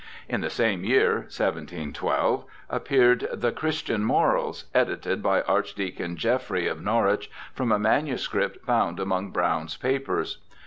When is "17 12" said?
1.27-2.45